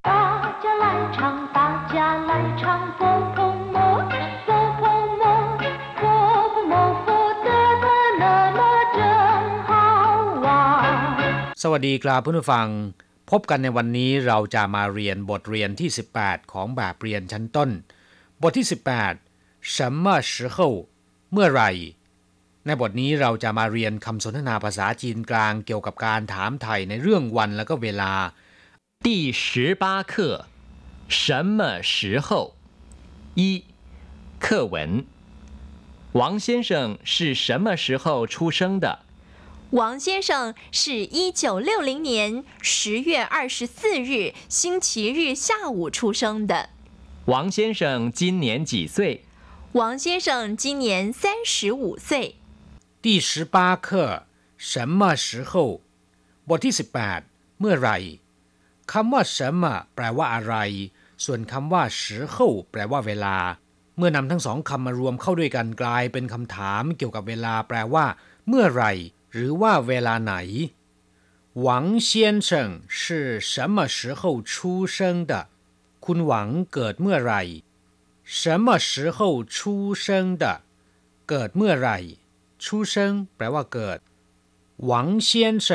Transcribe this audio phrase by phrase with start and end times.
[0.00, 1.20] 大家来唱，
[1.52, 2.64] 大家来唱，
[2.96, 3.00] 佛
[3.36, 3.38] 佛
[3.74, 3.76] 摩，
[4.46, 4.48] 佛
[4.80, 4.82] 佛
[5.20, 5.22] 摩，
[6.00, 6.02] 佛
[6.52, 7.06] 佛摩佛
[7.44, 7.48] 得
[7.82, 7.86] 得
[8.20, 8.24] 那
[8.58, 8.60] 那
[8.96, 8.98] 真
[9.68, 9.70] 好
[10.44, 10.46] 玩。
[11.62, 12.68] สวัสดีครับเพื่อนผู้ฟัง
[13.30, 17.70] พบกันในวันนี้เราจะมาเรียนบทเรียนที่ 18 ของแบบเรียนชั้นต้น
[18.42, 18.66] บทที่
[19.18, 20.58] 18什么时候
[21.32, 21.70] เมื่อไหร่
[22.66, 28.12] ในบทนี้เราจะมาเรียนคำสนทนาภาษาจีนกลางเกี่ยวกับการถามไถ่ในเรื่องวันและก็เวลา
[29.01, 30.45] 第十八课，
[31.07, 32.55] 什么时候？
[33.35, 33.63] 一，
[34.39, 35.05] 课文。
[36.13, 38.99] 王先生是什么时候出生的？
[39.71, 46.69] 王先生是一九六零年十月二十四日星期日下午出生的。
[47.25, 49.25] 王先生今年几岁？
[49.73, 52.35] 王先生今年三十五岁。
[53.01, 54.25] 第十八课
[54.57, 55.81] 什么时候
[56.47, 57.23] บทที่ 18
[57.59, 57.97] เมื่อไหร่
[58.91, 59.63] คำว่า什么
[59.95, 60.55] แปลว่าอะไร
[61.25, 62.01] ส่วนคำว่า时
[62.33, 62.35] 候
[62.71, 63.37] แปลว่าเวลา
[63.97, 68.05] เมื่อนำทั้งสองคำมารวมเข้าด้วยกันกลายเป็นคำถามเกี่ยวกับเวลาแปลว่า
[68.47, 68.91] เมื่อไหร่
[69.31, 70.35] หรือว่าเวลาไหน
[71.61, 72.09] หวัง先
[72.47, 72.49] 生
[72.99, 72.99] 是
[73.51, 74.51] 什么时候出
[74.95, 74.97] 生
[75.31, 75.33] 的
[76.05, 77.41] คุณหวังเกิดเมื่อไหร่
[78.39, 79.17] 什么时候
[79.55, 79.57] 出
[80.03, 80.05] 生
[80.41, 80.43] 的
[81.29, 81.97] เกิดเมื่อไหร่
[82.63, 82.95] 出生
[83.35, 83.99] แปลว่าเกิด
[84.89, 84.91] 王
[85.27, 85.29] 先
[85.67, 85.69] 生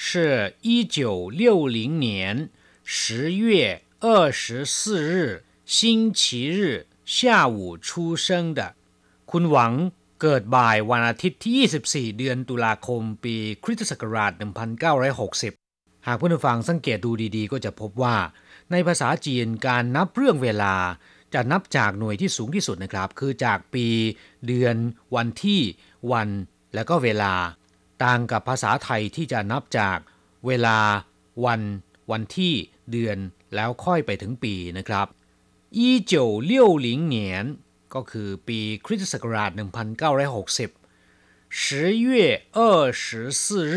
[0.00, 2.50] 是一九六零年
[2.84, 8.74] 十月二十四日星期日下午出生的
[9.30, 9.72] คุณหวัง
[10.20, 14.32] เกิดบ่ายวันอาทิตย์ที่ 24 เดือนตุลาคม ปีคริสตศักราช
[15.14, 18.16] 1960 หากเพื่อนผู้ฟังสังเกตดูดีๆ ก็จะพบว่า
[18.70, 20.74] ในภาษาจีนการนับเรื่องเวลา
[21.34, 23.86] จะนับจากหน่วยที่สูงที่สุดนะครับ คือจากปี
[24.46, 24.76] เดือน
[25.14, 25.60] วันที่
[26.12, 26.28] วัน
[26.74, 27.32] และก็เวลา
[28.04, 29.98] ต่างกับภาษาไทยที่จะนับจาก
[30.46, 30.78] เวลา
[31.44, 31.60] วัน
[32.10, 32.54] วันที่
[32.90, 33.18] เดือน
[33.54, 35.06] แล้วค่อยไปถึงปีนะครับ
[35.86, 37.16] 1960年
[37.94, 39.60] ก็คือปีคริสตศักราช 1960
[41.64, 42.08] 10月
[42.56, 43.76] 24日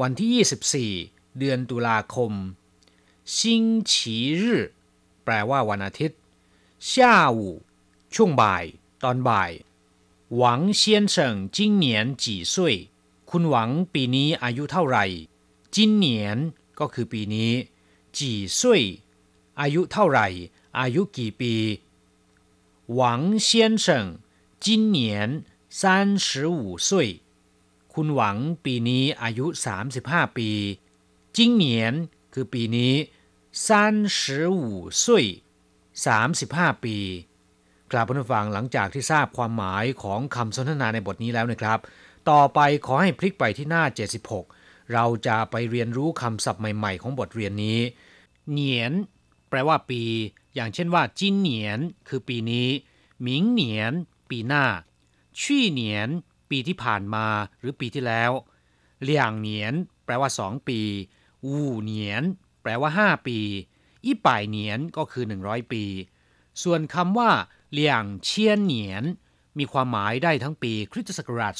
[0.00, 2.32] วันที่ 24 เดือนตุลาคม
[3.36, 3.38] 星
[3.90, 3.92] 期
[4.40, 4.42] 日
[5.24, 6.18] แปลว่าวันอาทิตย์
[6.90, 6.92] 下
[7.38, 7.40] 午
[8.14, 8.64] ช่วงบ่าย
[9.04, 9.50] ตอนบ่าย
[10.36, 10.82] หวัง先
[11.14, 11.16] 生
[11.56, 11.86] 今年
[12.22, 12.54] 几岁
[13.35, 15.05] คุณหวังปีนี้อายุเท่าไหร่
[15.75, 16.37] จินเหนียน
[16.79, 17.51] ก็คือปีนี้
[18.17, 18.83] จีซุย
[19.61, 20.27] อายุเท่าไหร่
[20.79, 21.53] อายุกี่ปี
[22.93, 24.05] หวังเซียนเฉิง
[24.63, 25.09] จินเหนี
[27.93, 29.45] คุณหวังปีนี้อายุ
[29.91, 30.49] 35 ปี
[31.35, 31.93] จิงเหนียน
[32.33, 32.93] คือปีนี้
[33.65, 33.67] 三
[34.17, 34.19] 十
[34.59, 34.59] 五
[35.03, 35.03] 岁
[36.03, 36.05] 三
[36.37, 36.97] 十ห้ปี
[37.91, 41.79] กลับผู้ฟังหลังจากที่ทราบความหมายของคำสนทนาในบทนี้แล้วนะครับ
[42.29, 43.83] ต่อไปขอให้พลิกไปที่หน้า
[44.37, 47.79] 76 เราจะไปเรียนรู้คำศัพท์ใหม่ ๆ ของบทเรียนนี้
[48.51, 48.91] เหนียน
[49.49, 50.01] แปลว่าปี
[50.55, 51.79] อย่างเช่นว่า จินเหนียน
[52.09, 52.67] คือปีนี้
[53.21, 53.93] หมิงเหนียน
[54.29, 54.65] ปีหน้า
[55.39, 56.09] ชี่เหนียน
[56.49, 57.27] ปีที่ผ่านมา
[57.59, 58.31] หรือปีที่แล้ว
[59.01, 59.73] เหลี่ยงเหนียน
[60.05, 60.79] แปลว่าสองปี
[61.47, 62.23] วูเหนียน
[62.61, 63.39] แปลว่าห้าปี
[64.05, 65.83] อีป่ายเหนียนก็คือ 100 ปี
[66.63, 67.31] ส่วนคำว่า
[67.71, 69.03] เหลี่ยงเชียนเหนียน
[69.59, 71.53] มีความหมายได้ทั้งปีคริสตศักราช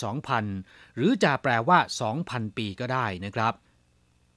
[0.46, 1.80] 2000 หรือจะแปลว่า
[2.18, 3.54] 2,000 ปีก็ได้นะครับ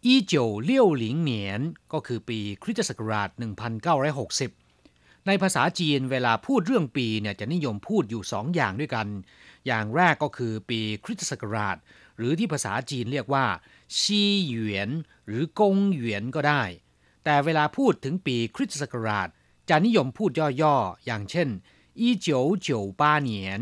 [0.05, 1.61] 1960เหนียน
[1.93, 3.28] ก็คือปีคริสตศักราช
[4.09, 9.06] 1960 ในภาษาจีนเวลาพูดเรื่องปีเนี่ยจะนิยมพูดอยู่2อย่างด้วยกัน
[9.66, 11.77] อย่างแรกก็คือปีคริสตศักราช
[12.16, 13.47] หรือที่ภาษาจีนเรียกว่า
[13.99, 14.91] ซีเหวียน
[15.27, 16.62] หรือกงเหวียนก็ได้
[17.25, 19.28] แต่เวลาพูดถึงปีคริสตศักราช
[19.69, 20.31] จะนิยมพูด
[20.62, 21.49] ย่อๆ อย่างเช่น
[21.97, 23.61] 1998เนียน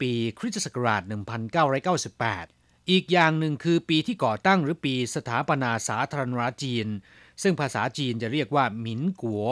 [0.00, 6.86] ปีคริสตศักราช 1998 อีกอย่างหนึ่งคือปีที่ก่อตั้งหรือปีสถาปนาสาธารณรัฐจีน
[7.42, 9.46] ซึ่งภาษาจีนจะเรียกว่าหมินกัว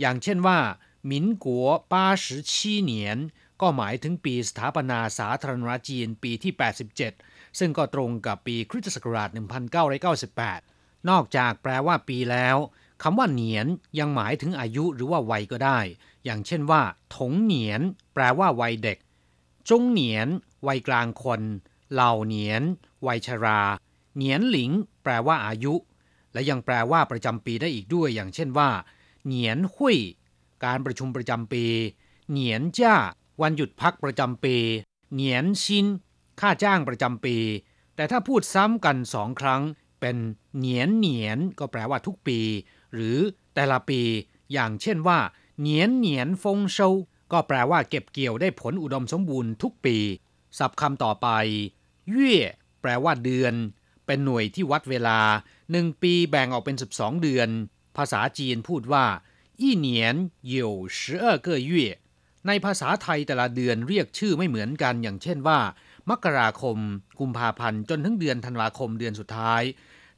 [0.00, 0.58] อย่างเช่นว่า
[1.06, 3.18] หมินกัวป้าสิชีเนียน
[3.60, 6.52] ก็หมายถึงปีสถาปนาสาธารณรัฐจีนปีที่
[7.06, 9.30] 87 ซึ่งก็ตรงกับปีคริสตศักราช
[10.38, 12.56] 1998 นอกจากแปลว่าปีแล้ว
[13.02, 13.66] คำว่าเหนียน
[13.98, 15.78] ยังหมายถึงอายุหรือว่าวัยก็ได้
[16.24, 16.82] อย่างเช่นว่า
[17.16, 17.80] ถงเหนียน
[18.14, 18.98] แปลว่าวัยเด็ก
[19.68, 20.28] จงเหนียน
[20.66, 21.42] วัยกลางคน
[21.92, 22.62] เหล่าเหนียน
[23.06, 23.60] วัยชรา
[24.16, 24.70] เหนียนหลิง
[25.02, 25.74] แปลว่าอายุ
[26.32, 28.70] และยังแปลว่าประจำปีได้อีกด้วย อย่างเช่นว่า
[29.26, 29.98] เหนียนหุย
[30.64, 31.64] การประชุมประจำปี
[32.30, 32.94] เหนียนจ้า
[33.42, 34.56] วันหยุดพักประจำปี
[35.12, 35.86] เหนียนชิน
[36.40, 37.36] ค่าจ้างประจำปี
[37.94, 39.62] แต่ถ้าพูดซ้ำกันสองครั้ง
[40.00, 40.16] เป็น
[40.56, 42.40] เหนียนเหนียน ก็แปลว่าทุกปี
[42.94, 43.18] หรือ
[43.54, 44.00] แต่ละปี
[44.52, 45.18] อย่างเช่นว่า
[45.60, 46.88] เหนียนเหนียนฟงเซา
[47.32, 49.96] ก็แปลว่าเก็บเกี่ยวได้ผลอุดมสมบูรณ์ทุกปี
[50.58, 51.28] ศัพท์คำต่อไป
[52.10, 52.36] เย่
[52.80, 53.54] แปลว่าเดือน
[54.06, 55.20] เป็นหน่วยที่วัดเวลา
[55.70, 57.48] หนึ่งปีแบ่งออกเป็น 12 เดือน
[57.96, 59.04] ภาษาจีนพูดว่า
[59.60, 60.16] อีเหนียน
[60.46, 61.90] เยวสิเออเกอเย่
[62.46, 65.58] ในภาษาไทยแต่ละเดือนเรียกชื่อไม่เหมือนกัน อย่างเช่นว่า
[66.10, 66.78] มกราคม
[67.20, 69.62] กุมภาพันธ์จนถึงเดือนธันวาคมเดือนสุดท้าย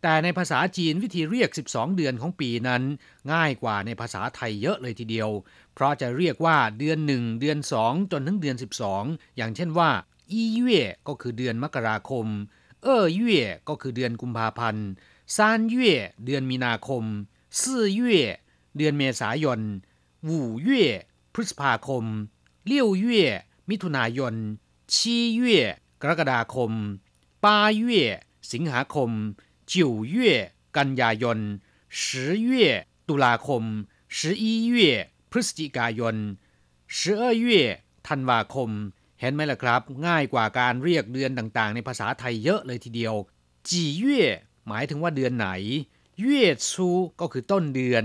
[0.03, 2.83] แต่ในภาษาจีนวิธีเรียก 12 เดือนของปีนั้น
[3.33, 5.31] ง่ายกว่าในภาษาไทยเยอะเลยทีเดียว
[5.75, 8.57] เพราะจะเรียกว่าเดือน 1 เดือน 2 จนถึงเดือน
[8.97, 9.91] 12 อย่างเช่นว่า
[10.31, 12.27] อีเย่ก็คือเดือนมกราคม
[12.83, 14.87] เอ่อเย่ก็คือเดือนกุมภาพันธ์
[15.37, 15.95] ซานเย่
[16.25, 17.05] เดือนมีนาคม
[17.61, 18.23] สี่เย่
[18.77, 19.61] เดือนเมษายน
[20.25, 20.85] หูเย่
[21.35, 22.05] พฤษภาคม
[22.67, 23.25] เลี่ยวเย่
[23.71, 24.35] มิถุนายน
[24.95, 25.61] ชีเย่
[26.03, 26.73] กรกฎาคม
[27.45, 28.05] ปาเย่
[28.53, 29.11] สิงหาคม
[29.72, 30.34] จิวเย่
[30.78, 31.40] กันยายน
[32.00, 32.02] 十
[32.50, 32.52] 月
[33.10, 33.64] ตุลาคม
[34.18, 34.46] 十一
[34.76, 34.78] 月
[35.32, 36.16] พฤศจิกายน
[36.98, 37.46] 十二月
[38.08, 38.70] ธันวาคม
[39.20, 43.16] เห็นไหมล่ะครับ ง่ายกว่าการเรียกเดือนต่างๆ ในภาษาไทยเยอะเลยทีเดียว
[43.70, 44.24] จีเย่
[44.68, 45.50] หมายถึงว่าเดือนไหน
[46.20, 46.90] เย่ชู
[47.20, 48.04] ก็คือต้นเดือน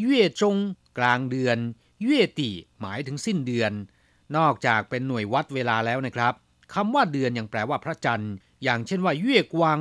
[0.00, 0.56] เย่จง
[0.98, 1.58] กลางเดือน
[2.02, 3.72] เย่ติหมายถึงสิ้นเดือน
[4.36, 6.34] นอกจากเป็นหน่วยวัดเวลาแล้วนะครับ
[6.74, 9.78] คำว่าเดือนยังแปลว่าพระจันทร์ อย่างเช่นว่าเย่กวาง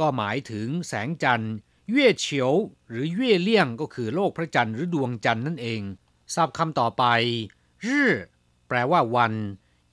[0.00, 1.54] ก็หมายถึงแสงจันทร์
[1.90, 2.52] เย่เฉียว
[2.88, 5.82] หรือเย่เลี่ยงก็คือโลกพระจันทร์หรือดวงจันทร์นั่นเอง
[6.34, 7.04] ศัพท์คำต่อไป
[7.86, 8.06] รื่
[8.68, 9.32] แปลว่าวัน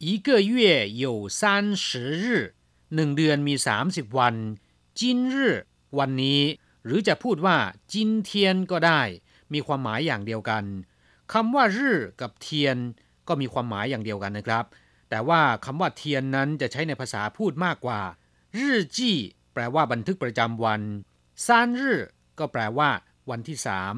[0.06, 0.56] 一个月
[1.04, 1.06] 有
[1.40, 1.42] 三
[1.86, 1.88] 十
[2.24, 2.26] 日
[2.96, 3.54] หนึ่งเดือนมี
[3.86, 4.36] 30 วัน
[5.00, 5.52] จินรื่
[6.00, 6.42] วันนี้
[6.86, 7.58] หรือจะพูดว่า
[7.92, 9.02] จินเทียนก็ได้
[9.54, 10.64] มีความหมายอย่างเดียวกัน
[11.34, 12.78] คำว่ารื่กับเทียน
[13.28, 14.66] ก็มีความหมายอย่างเดียวกันนะครับ
[15.10, 18.02] แต่ว่าคำว่าเทียนนั้นจะใช้ในภาษาพูดมากกว่า
[18.58, 19.18] รื่จี้
[19.55, 20.83] แปลว่าบันทึกประจำวัน
[21.47, 21.97] ซานรื่
[22.39, 22.91] ก็แปลว่า
[23.31, 23.95] วันที่สาม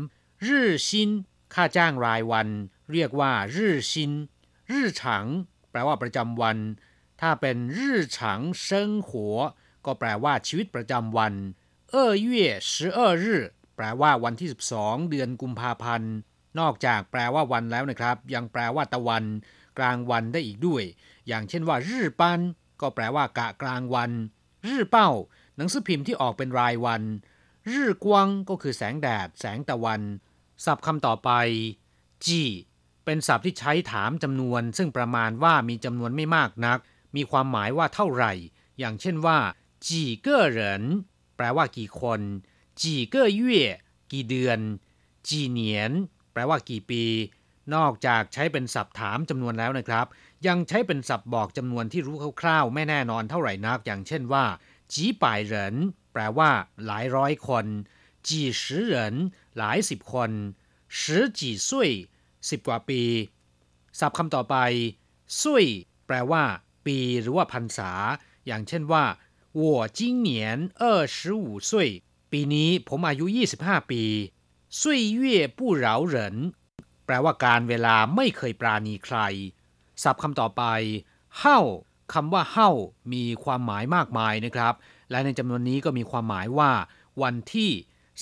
[0.46, 1.10] รื่ชิน
[1.54, 2.48] ค่าจ้างรายวัน
[2.92, 4.12] เรียกว่ารื่ชิน
[4.70, 5.24] รื่ฉัง
[5.70, 6.58] แปลว่าประจำวัน
[7.20, 9.36] ถ้าเป็นรื่ฉังเซิงหัว
[9.84, 11.34] ก็แปลว่าชีวิตประจำวัน
[11.90, 13.40] เอ่อเย่สิเอรื่
[13.76, 14.48] แปลว่าวันที่
[14.80, 16.12] 12 เดือนกุมภาพันธ์
[16.58, 19.24] นอกจากแปลว่าวันแล้วนะครับ ยังแปลว่าตะวัน
[19.78, 20.82] กลางวันได้อีกด้วย
[21.26, 22.40] อย่างเช่นว่ารื่ปัน
[22.80, 24.10] ก็แปลว่ากะกลางวัน
[24.66, 25.10] รื่เป้า
[25.56, 27.02] หนังสือพิมพ์ที่ออกเป็นรายวัน
[27.70, 30.00] รื่กวางก็คือแสงแดด แสงตะวัน
[30.64, 31.30] ศัพท์คำต่อไป
[32.26, 32.42] จี
[33.04, 36.78] เป็นศัพท์ที่ใช้ถามจำนวน ซึ่งประมาณว่ามีจำนวนไม่มากนัก
[37.16, 38.32] มีความหมายว่าเท่าไหร่
[38.78, 39.38] อย่างเช่นว่า
[39.86, 40.84] จีเก้อเหริน
[41.36, 42.20] แปลว่ากี่คน
[42.80, 43.62] จีเก้อเย่
[44.12, 44.58] กี่เดือน
[45.28, 45.92] จีเหนียน
[46.32, 47.04] แปลว่ากี่ปี
[47.74, 50.06] นอกจากใช้เป็นศัพท์ถามจำนวนแล้วนะครับ
[50.46, 54.44] ยังใช้เป็นศัพท์บอกจำนวนที่รู้คร่าวๆ ไม่แน่นอนเท่าไหร่นัก อย่างเช่นว่า
[54.92, 55.52] 几百人
[56.12, 56.50] แปลว่า
[56.86, 57.66] หลายร้อยคน
[58.26, 58.28] 几
[58.60, 58.62] 十
[58.92, 58.96] 人
[59.56, 60.30] หลายสิบคน
[60.98, 61.00] 十
[61.38, 61.70] 几岁
[62.48, 63.02] สิบกว่าปี
[63.98, 64.56] ศัพท์คำต่อไป
[65.40, 65.66] ซุย
[66.06, 66.44] แปลว่า
[66.86, 67.90] ปีหรือว่าพรรษา
[68.46, 69.04] อย่างเช่นว่า
[69.60, 69.62] 我
[69.98, 70.30] 今年
[70.82, 70.84] 二
[71.16, 71.72] 十五岁
[72.32, 73.26] ปีนี้ผมอายุ
[73.58, 74.02] 25 ปี
[74.80, 76.26] ซุยเห้เหลาเหริ
[77.04, 79.18] แปลว่าการเวลาไม่เคยปราณีใคร
[80.02, 80.62] ศัพท์คำต่อไป
[81.38, 81.56] เฮ้
[82.14, 82.70] คำว่าเฮ้า
[83.12, 84.74] มีความหมายมากมายนะครับ
[85.10, 86.70] และในจำนวนนี้ก็มีความหมายว่า
[87.22, 87.70] วันที่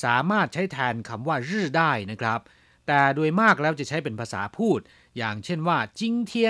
[0.04, 2.40] สามารถใช้แทนคำว่ารื่ได้นะครับ
[2.86, 4.80] แต่โดยมากแล้วจะใช้เป็นภาษาพูด
[5.16, 6.42] อย่างเช่นว่าจิงเที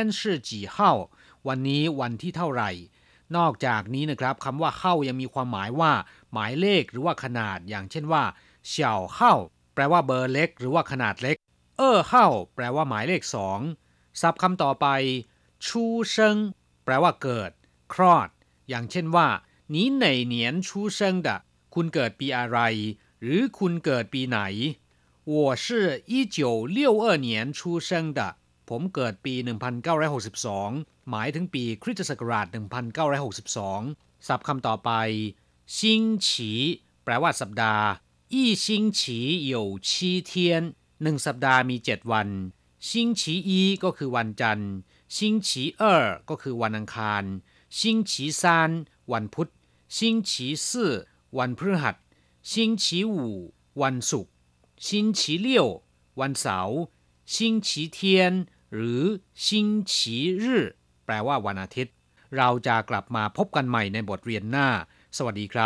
[1.49, 2.71] วันนี้วันที่เท่าไหร่
[3.37, 5.93] นอกจากนี้นะครับคำว่าเข้ายังมีความหมายว่า
[6.33, 8.23] หมายเลขหรือว่าขนาด อย่างเช่นว่า
[8.69, 9.35] เฉาเข้า
[9.75, 11.37] แปลว่าเบอร์เล็ก หรือว่าขนาดเล็ก
[11.79, 13.61] เออเข้าแปลว่าหมายเลขสอง
[14.21, 14.87] ศัพท์คำต่อไป
[15.67, 16.37] ชูเซิง
[16.84, 17.52] แปลว่าเกิด
[17.94, 18.30] คลอด
[18.70, 19.28] อย่างเช่นว่า
[19.74, 20.36] 你哪年
[20.68, 21.28] 出生的
[21.76, 22.60] คุณเกิดปีอะไร
[23.22, 24.40] หรือคุณเกิดปีไหน
[25.32, 25.66] 我是
[26.12, 26.38] 一九
[26.78, 28.20] 六二年出生的
[28.70, 29.34] ผมเกิดปี
[30.22, 32.46] 1962 หมายถึงปีคริสตศักราช
[33.22, 34.92] 1962 ศัพท์คำต่อไป
[35.78, 36.52] ซิงฉี
[37.04, 37.86] แปลว่าสัปดาห์
[38.34, 39.20] อีซิงฉี
[39.52, 39.54] 有
[39.88, 39.90] 七
[40.30, 40.32] 天
[41.02, 42.28] หนึ่งสัปดาห์มี 7 วัน
[42.90, 44.72] ซิงฉีอีก็คือวันจันทร์
[45.17, 47.25] ซิงฉีเออก็คือวันอังคาร
[47.79, 48.71] 星期三
[49.13, 49.51] วันพุธ
[49.97, 50.93] 星期四
[51.39, 51.97] วันพฤหัส
[52.53, 53.39] 星期五
[53.83, 54.33] วันศุกร์
[54.87, 55.67] 星期六
[56.21, 56.79] วันเสาร์
[57.35, 58.33] 星期天
[58.75, 59.03] หรือ
[59.47, 60.61] 星期日
[61.05, 61.95] แปลว่าวันอาทิตย์
[62.37, 64.69] เราจะกลับมาพบกันใหม่ในบทเรียนหน้า
[65.17, 65.63] สวัสดีครับ